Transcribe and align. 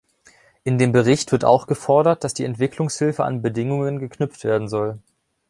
In 0.63 0.79
dem 0.79 0.93
Bericht 0.93 1.31
wird 1.31 1.45
auch 1.45 1.67
gefordert, 1.67 2.23
dass 2.23 2.33
die 2.33 2.43
Entwicklungshilfe 2.43 3.23
an 3.23 3.43
Bedingungen 3.43 3.99
geknüpft 3.99 4.43
werden 4.45 4.67
soll. 4.67 4.97